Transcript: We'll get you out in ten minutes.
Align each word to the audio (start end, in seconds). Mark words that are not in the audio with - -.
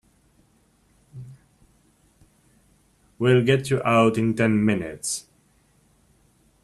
We'll 3.19 3.43
get 3.45 3.69
you 3.69 3.83
out 3.83 4.17
in 4.17 4.33
ten 4.35 4.65
minutes. 4.65 5.27